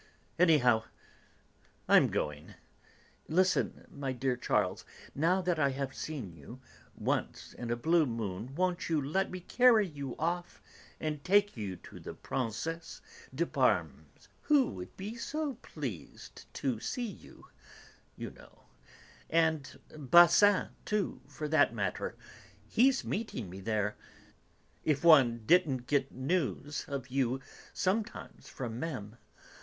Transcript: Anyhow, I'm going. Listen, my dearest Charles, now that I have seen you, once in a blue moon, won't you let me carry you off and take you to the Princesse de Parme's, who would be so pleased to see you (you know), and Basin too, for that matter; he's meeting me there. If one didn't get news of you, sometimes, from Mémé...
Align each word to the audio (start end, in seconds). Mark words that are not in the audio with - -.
Anyhow, 0.39 0.85
I'm 1.87 2.07
going. 2.07 2.55
Listen, 3.27 3.85
my 3.91 4.11
dearest 4.13 4.41
Charles, 4.41 4.83
now 5.13 5.43
that 5.43 5.59
I 5.59 5.69
have 5.69 5.93
seen 5.93 6.33
you, 6.33 6.59
once 6.95 7.53
in 7.53 7.69
a 7.69 7.75
blue 7.75 8.07
moon, 8.07 8.55
won't 8.55 8.89
you 8.89 8.99
let 8.99 9.29
me 9.29 9.41
carry 9.41 9.85
you 9.85 10.15
off 10.17 10.59
and 10.99 11.23
take 11.23 11.55
you 11.55 11.75
to 11.75 11.99
the 11.99 12.15
Princesse 12.15 12.99
de 13.35 13.45
Parme's, 13.45 14.27
who 14.41 14.71
would 14.71 14.97
be 14.97 15.13
so 15.15 15.53
pleased 15.61 16.51
to 16.55 16.79
see 16.79 17.05
you 17.05 17.45
(you 18.17 18.31
know), 18.31 18.63
and 19.29 19.77
Basin 19.95 20.69
too, 20.83 21.21
for 21.27 21.47
that 21.47 21.75
matter; 21.75 22.15
he's 22.67 23.05
meeting 23.05 23.51
me 23.51 23.59
there. 23.59 23.95
If 24.83 25.03
one 25.03 25.43
didn't 25.45 25.85
get 25.85 26.11
news 26.11 26.85
of 26.87 27.09
you, 27.09 27.39
sometimes, 27.71 28.49
from 28.49 28.81
Mémé... 28.81 29.17